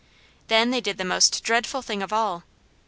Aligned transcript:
Then 0.47 0.71
they 0.71 0.81
did 0.81 0.97
the 0.97 1.05
most 1.05 1.43
dreadful 1.43 1.83
thing 1.83 2.01
of 2.01 2.11
all. 2.11 2.43